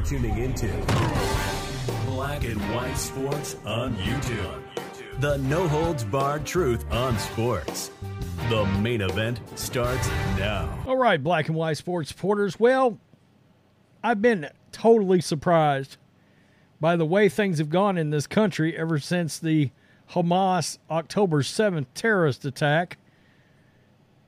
[0.00, 0.66] You're tuning into
[2.06, 4.62] Black and White Sports on YouTube.
[5.20, 7.90] The no holds barred truth on sports.
[8.48, 10.74] The main event starts now.
[10.86, 12.58] All right, black and white sports supporters.
[12.58, 12.98] Well,
[14.02, 15.98] I've been totally surprised
[16.80, 19.70] by the way things have gone in this country ever since the
[20.12, 22.96] Hamas October 7th terrorist attack.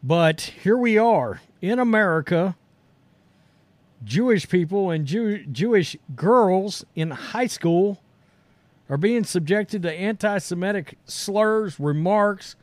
[0.03, 2.57] But here we are in America.
[4.05, 8.03] Jewish people and Jew- Jewish girls in high school
[8.89, 12.57] are being subjected to anti Semitic slurs, remarks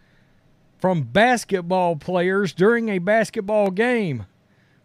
[0.78, 4.26] from basketball players during a basketball game.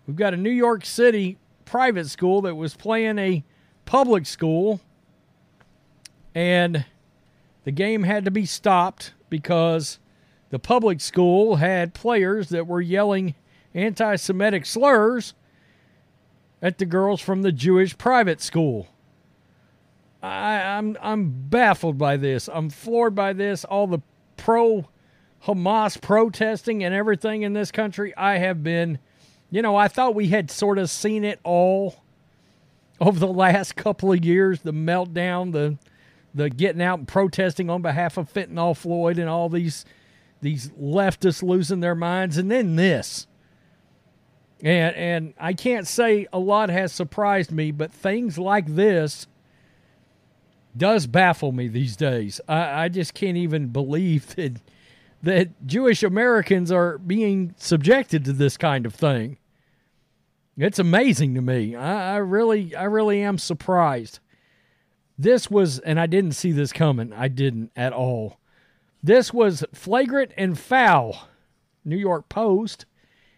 [0.06, 3.44] We've got a New York City private school that was playing a
[3.84, 4.80] public school,
[6.34, 6.84] and
[7.64, 9.98] the game had to be stopped because
[10.50, 13.34] the public school had players that were yelling
[13.72, 15.34] anti Semitic slurs
[16.64, 18.88] at the girls from the Jewish private school.
[20.22, 22.48] I, I'm I'm baffled by this.
[22.50, 23.64] I'm floored by this.
[23.66, 24.00] All the
[24.38, 24.88] pro
[25.44, 28.16] Hamas protesting and everything in this country.
[28.16, 28.98] I have been,
[29.50, 32.02] you know, I thought we had sort of seen it all
[32.98, 34.62] over the last couple of years.
[34.62, 35.76] The meltdown, the
[36.34, 39.84] the getting out and protesting on behalf of fentanyl Floyd and all these
[40.40, 43.26] these leftists losing their minds, and then this.
[44.64, 49.26] And and I can't say a lot has surprised me, but things like this
[50.74, 52.40] does baffle me these days.
[52.48, 54.62] I, I just can't even believe that
[55.22, 59.36] that Jewish Americans are being subjected to this kind of thing.
[60.56, 61.76] It's amazing to me.
[61.76, 64.18] I, I really I really am surprised.
[65.18, 67.12] This was and I didn't see this coming.
[67.12, 68.38] I didn't at all.
[69.02, 71.28] This was flagrant and foul.
[71.84, 72.86] New York Post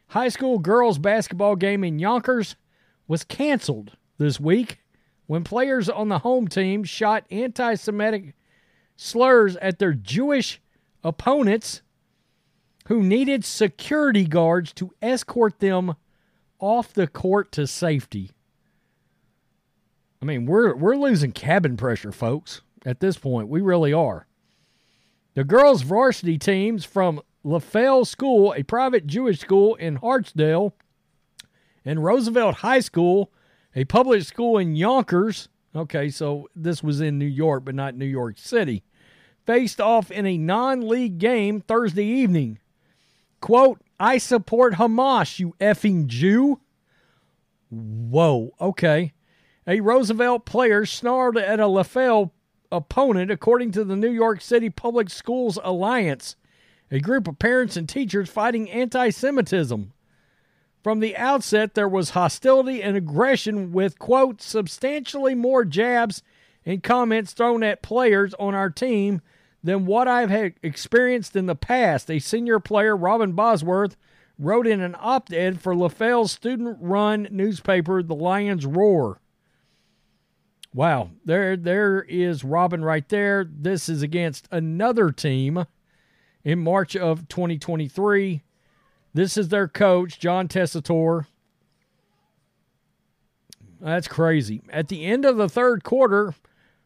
[0.08, 2.56] high school girls basketball game in Yonkers
[3.08, 4.78] was canceled this week
[5.26, 8.34] when players on the home team shot anti Semitic
[8.96, 10.60] slurs at their Jewish
[11.02, 11.82] opponents
[12.88, 15.94] who needed security guards to escort them
[16.58, 18.30] off the court to safety.
[20.22, 22.62] I mean, we're we're losing cabin pressure, folks.
[22.84, 24.26] At this point, we really are.
[25.34, 30.72] The girls' varsity teams from Leffell School, a private Jewish school in Hartsdale,
[31.84, 33.32] and Roosevelt High School,
[33.74, 35.48] a public school in Yonkers.
[35.74, 38.82] Okay, so this was in New York, but not New York City.
[39.46, 42.58] Faced off in a non league game Thursday evening.
[43.40, 46.60] Quote, I support Hamas, you effing Jew.
[47.70, 49.12] Whoa, okay.
[49.68, 52.32] A Roosevelt player snarled at a Leffell
[52.72, 56.34] opponent, according to the New York City Public Schools Alliance,
[56.90, 59.92] a group of parents and teachers fighting anti Semitism.
[60.82, 66.22] From the outset, there was hostility and aggression with, quote, substantially more jabs
[66.64, 69.20] and comments thrown at players on our team
[69.64, 72.08] than what I've had experienced in the past.
[72.08, 73.96] A senior player, Robin Bosworth,
[74.38, 79.20] wrote in an op ed for Leffell's student run newspaper, The Lions Roar.
[80.72, 83.44] Wow, there, there is Robin right there.
[83.44, 85.64] This is against another team
[86.46, 88.40] in March of 2023.
[89.12, 91.26] This is their coach, John Tessitore.
[93.80, 94.62] That's crazy.
[94.70, 96.36] At the end of the third quarter,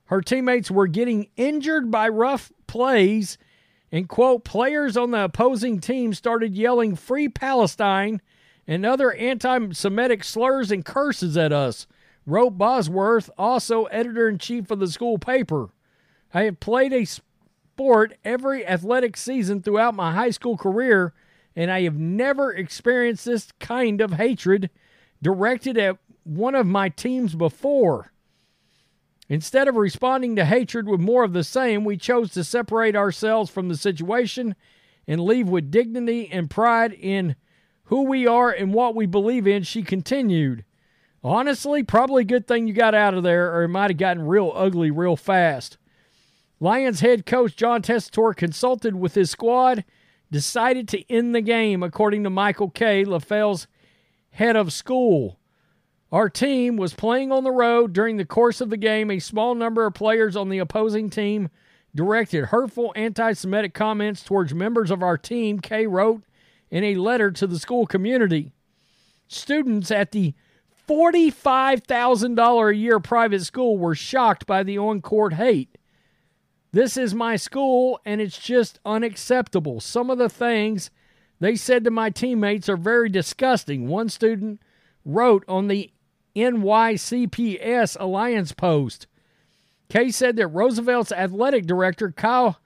[0.05, 3.37] her teammates were getting injured by rough plays,
[3.93, 8.23] and quote, players on the opposing team started yelling free Palestine
[8.67, 11.87] and other anti Semitic slurs and curses at us,
[12.25, 15.69] wrote Bosworth, also editor in chief of the school paper.
[16.33, 17.05] I have played a
[17.75, 21.14] sport every athletic season throughout my high school career,
[21.55, 24.70] and I have never experienced this kind of hatred
[25.22, 28.12] directed at one of my teams before.
[29.28, 33.49] Instead of responding to hatred with more of the same, we chose to separate ourselves
[33.49, 34.56] from the situation
[35.06, 37.37] and leave with dignity and pride in
[37.84, 40.64] who we are and what we believe in, she continued.
[41.23, 44.26] Honestly, probably a good thing you got out of there, or it might have gotten
[44.26, 45.78] real ugly real fast.
[46.62, 49.83] Lions head coach John Tessitore consulted with his squad,
[50.31, 53.67] decided to end the game, according to Michael Kay, Leffell's
[54.33, 55.39] head of school.
[56.12, 59.11] Our team was playing on the road during the course of the game.
[59.11, 61.49] A small number of players on the opposing team
[61.95, 66.25] directed hurtful anti Semitic comments towards members of our team, Kay wrote
[66.71, 68.53] in a letter to the school community.
[69.29, 70.35] Students at the
[70.89, 75.79] $45,000 a year private school were shocked by the on court hate.
[76.72, 79.81] This is my school, and it's just unacceptable.
[79.81, 80.90] Some of the things
[81.40, 83.88] they said to my teammates are very disgusting.
[83.88, 84.61] One student
[85.05, 85.90] wrote on the
[86.37, 89.06] NYCPS Alliance post.
[89.88, 92.61] Kay said that Roosevelt's athletic director, Kyle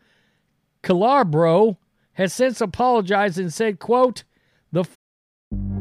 [0.82, 1.78] Calabro,
[2.14, 4.24] has since apologized and said, quote,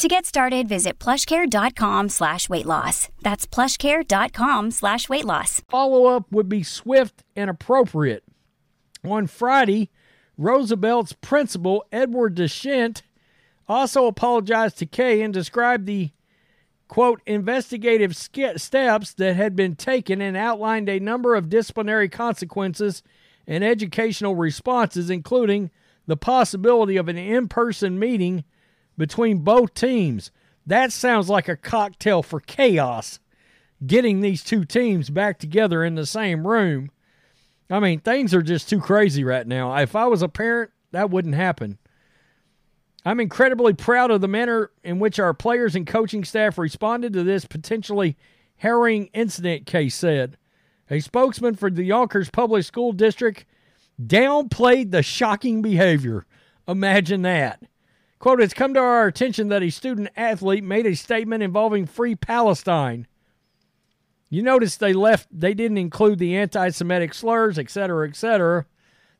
[0.00, 3.10] To get started, visit plushcare.com slash weight loss.
[3.20, 5.60] That's plushcare.com slash weight loss.
[5.68, 8.24] Follow up would be swift and appropriate.
[9.04, 9.90] On Friday,
[10.38, 13.02] Roosevelt's principal, Edward Deschent,
[13.68, 16.12] also apologized to Kay and described the
[16.88, 23.02] quote investigative steps that had been taken and outlined a number of disciplinary consequences
[23.46, 25.70] and educational responses, including
[26.06, 28.44] the possibility of an in person meeting
[29.00, 30.30] between both teams.
[30.66, 33.18] That sounds like a cocktail for chaos,
[33.86, 36.90] getting these two teams back together in the same room.
[37.70, 39.74] I mean, things are just too crazy right now.
[39.76, 41.78] If I was a parent, that wouldn't happen.
[43.02, 47.22] I'm incredibly proud of the manner in which our players and coaching staff responded to
[47.22, 48.18] this potentially
[48.56, 50.36] harrowing incident, Case said.
[50.90, 53.46] A spokesman for the Yonkers Public School District
[53.98, 56.26] downplayed the shocking behavior.
[56.68, 57.62] Imagine that.
[58.20, 62.14] Quote, it's come to our attention that a student athlete made a statement involving free
[62.14, 63.06] Palestine.
[64.28, 68.66] You notice they left, they didn't include the anti Semitic slurs, et cetera, et cetera,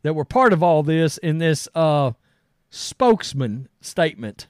[0.03, 2.13] that were part of all this in this uh,
[2.69, 4.49] spokesman statement.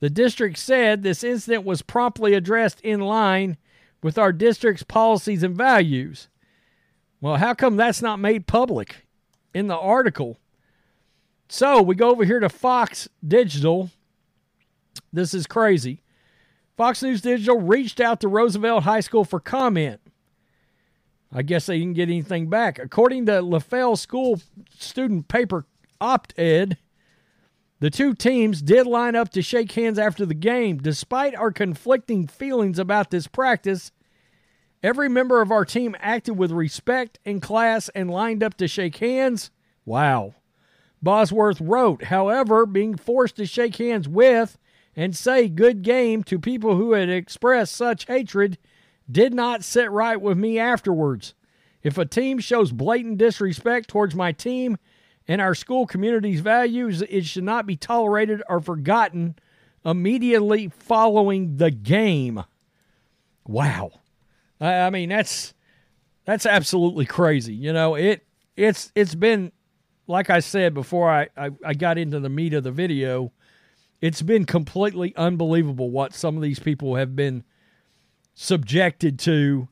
[0.00, 3.56] The district said this incident was promptly addressed in line
[4.02, 6.28] with our district's policies and values.
[7.20, 9.06] Well, how come that's not made public
[9.54, 10.38] in the article?
[11.48, 13.90] So we go over here to Fox Digital.
[15.12, 16.02] This is crazy.
[16.76, 20.00] Fox News Digital reached out to Roosevelt High School for comment.
[21.32, 22.78] I guess they didn't get anything back.
[22.78, 24.40] According to Leffell School
[24.78, 25.66] student paper
[26.00, 26.78] opt ed,
[27.80, 30.78] the two teams did line up to shake hands after the game.
[30.78, 33.92] Despite our conflicting feelings about this practice,
[34.82, 38.96] every member of our team acted with respect and class and lined up to shake
[38.96, 39.50] hands.
[39.84, 40.34] Wow.
[41.04, 44.58] Bosworth wrote, however, being forced to shake hands with
[44.96, 48.58] and say good game to people who had expressed such hatred
[49.10, 51.34] did not sit right with me afterwards.
[51.82, 54.78] If a team shows blatant disrespect towards my team
[55.28, 59.34] and our school community's values, it should not be tolerated or forgotten
[59.84, 62.42] immediately following the game.
[63.46, 63.92] Wow.
[64.58, 65.52] I mean, that's
[66.24, 67.54] that's absolutely crazy.
[67.54, 69.52] You know, it it's it's been
[70.06, 73.32] like I said before I, I, I got into the meat of the video,
[74.00, 77.44] it's been completely unbelievable what some of these people have been
[78.34, 79.68] subjected to.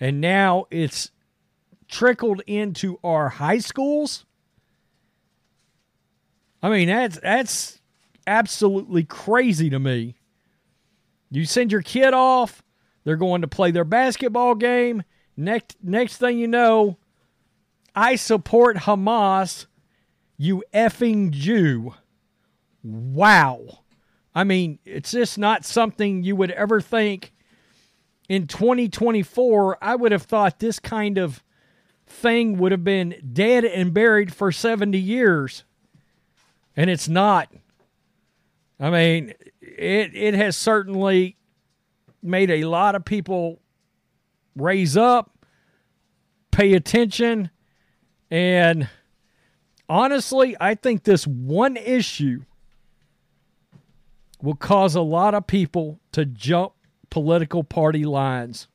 [0.00, 1.10] And now it's
[1.88, 4.24] trickled into our high schools.
[6.62, 7.80] I mean, that's that's
[8.26, 10.16] absolutely crazy to me.
[11.30, 12.62] You send your kid off,
[13.04, 15.02] they're going to play their basketball game.
[15.36, 16.96] Next next thing you know,
[17.94, 19.66] I support Hamas,
[20.36, 21.94] you effing Jew.
[22.82, 23.80] Wow.
[24.34, 27.32] I mean, it's just not something you would ever think
[28.28, 29.78] in 2024.
[29.80, 31.42] I would have thought this kind of
[32.06, 35.64] thing would have been dead and buried for 70 years.
[36.76, 37.52] And it's not.
[38.80, 41.36] I mean, it it has certainly
[42.22, 43.60] made a lot of people
[44.56, 45.30] raise up,
[46.50, 47.50] pay attention,
[48.30, 48.88] and
[49.88, 52.44] honestly, I think this one issue
[54.42, 56.72] will cause a lot of people to jump
[57.10, 58.68] political party lines.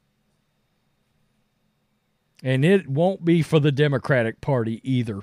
[2.42, 5.20] And it won't be for the Democratic Party either.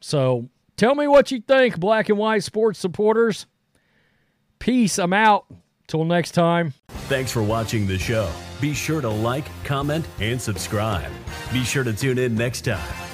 [0.00, 3.46] So tell me what you think, black and white sports supporters.
[4.58, 4.98] Peace.
[4.98, 5.46] I'm out.
[5.88, 6.72] Till next time.
[6.88, 8.30] Thanks for watching the show.
[8.60, 11.10] Be sure to like, comment, and subscribe.
[11.52, 13.11] Be sure to tune in next time